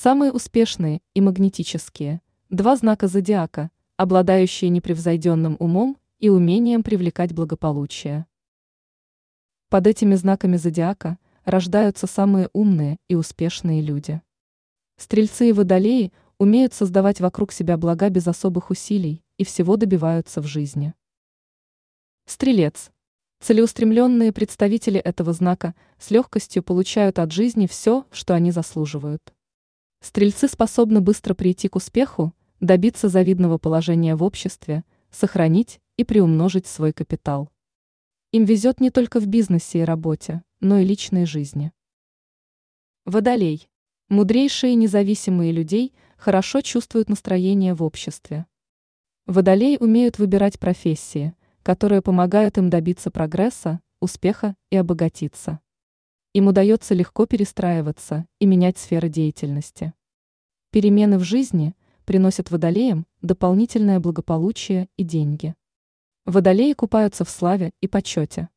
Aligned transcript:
Самые 0.00 0.30
успешные 0.30 1.02
и 1.14 1.20
магнетические– 1.20 2.22
два 2.50 2.76
знака 2.76 3.08
зодиака, 3.08 3.72
обладающие 3.96 4.70
непревзойденным 4.70 5.56
умом 5.58 5.96
и 6.20 6.28
умением 6.28 6.84
привлекать 6.84 7.32
благополучие. 7.32 8.26
Под 9.68 9.88
этими 9.88 10.14
знаками 10.14 10.56
зодиака 10.56 11.18
рождаются 11.44 12.06
самые 12.06 12.48
умные 12.52 12.98
и 13.08 13.16
успешные 13.16 13.82
люди. 13.82 14.22
Стрельцы 14.98 15.48
и 15.48 15.52
водолеи 15.52 16.12
умеют 16.38 16.74
создавать 16.74 17.20
вокруг 17.20 17.50
себя 17.50 17.76
блага 17.76 18.08
без 18.08 18.28
особых 18.28 18.70
усилий 18.70 19.24
и 19.36 19.44
всего 19.44 19.76
добиваются 19.76 20.40
в 20.40 20.46
жизни. 20.46 20.94
Стрелец. 22.24 22.92
Целеустремленные 23.40 24.32
представители 24.32 25.00
этого 25.00 25.32
знака 25.32 25.74
с 25.98 26.12
легкостью 26.12 26.62
получают 26.62 27.18
от 27.18 27.32
жизни 27.32 27.66
все, 27.66 28.06
что 28.12 28.34
они 28.34 28.52
заслуживают. 28.52 29.34
Стрельцы 30.00 30.48
способны 30.48 31.00
быстро 31.00 31.34
прийти 31.34 31.68
к 31.68 31.76
успеху, 31.76 32.32
добиться 32.60 33.08
завидного 33.08 33.58
положения 33.58 34.14
в 34.14 34.22
обществе, 34.22 34.84
сохранить 35.10 35.80
и 35.96 36.04
приумножить 36.04 36.66
свой 36.66 36.92
капитал. 36.92 37.50
Им 38.32 38.44
везет 38.44 38.80
не 38.80 38.90
только 38.90 39.20
в 39.20 39.26
бизнесе 39.26 39.80
и 39.80 39.84
работе, 39.84 40.42
но 40.60 40.78
и 40.78 40.84
личной 40.84 41.26
жизни. 41.26 41.72
Водолей. 43.04 43.68
Мудрейшие 44.08 44.72
и 44.72 44.76
независимые 44.76 45.52
людей 45.52 45.94
хорошо 46.16 46.60
чувствуют 46.60 47.08
настроение 47.08 47.74
в 47.74 47.82
обществе. 47.82 48.46
Водолеи 49.26 49.76
умеют 49.78 50.18
выбирать 50.18 50.58
профессии, 50.58 51.34
которые 51.62 52.02
помогают 52.02 52.56
им 52.58 52.70
добиться 52.70 53.10
прогресса, 53.10 53.80
успеха 54.00 54.54
и 54.70 54.76
обогатиться. 54.76 55.60
Им 56.34 56.48
удается 56.48 56.94
легко 56.94 57.26
перестраиваться 57.26 58.26
и 58.38 58.46
менять 58.46 58.78
сферы 58.78 59.08
деятельности. 59.08 59.94
Перемены 60.70 61.18
в 61.18 61.24
жизни 61.24 61.74
приносят 62.04 62.50
водолеям 62.50 63.06
дополнительное 63.22 64.00
благополучие 64.00 64.88
и 64.96 65.02
деньги. 65.02 65.54
Водолеи 66.26 66.72
купаются 66.74 67.24
в 67.24 67.30
славе 67.30 67.72
и 67.80 67.88
почете. 67.88 68.48